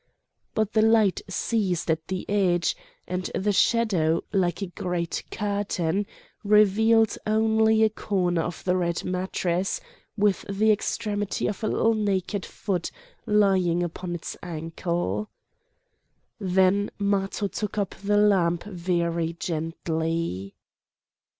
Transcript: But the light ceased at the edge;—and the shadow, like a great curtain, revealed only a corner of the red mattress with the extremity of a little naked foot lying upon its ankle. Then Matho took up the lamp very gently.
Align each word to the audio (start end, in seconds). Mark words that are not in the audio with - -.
But 0.55 0.73
the 0.73 0.81
light 0.81 1.21
ceased 1.29 1.91
at 1.91 2.07
the 2.07 2.27
edge;—and 2.27 3.25
the 3.35 3.51
shadow, 3.51 4.23
like 4.33 4.63
a 4.63 4.65
great 4.65 5.23
curtain, 5.29 6.07
revealed 6.43 7.19
only 7.27 7.83
a 7.83 7.89
corner 7.91 8.41
of 8.41 8.63
the 8.63 8.75
red 8.75 9.03
mattress 9.05 9.79
with 10.17 10.41
the 10.49 10.71
extremity 10.71 11.45
of 11.47 11.63
a 11.63 11.67
little 11.67 11.93
naked 11.93 12.47
foot 12.47 12.89
lying 13.27 13.83
upon 13.83 14.15
its 14.15 14.35
ankle. 14.41 15.29
Then 16.39 16.89
Matho 16.97 17.47
took 17.47 17.77
up 17.77 17.93
the 17.93 18.17
lamp 18.17 18.63
very 18.63 19.33
gently. 19.33 20.55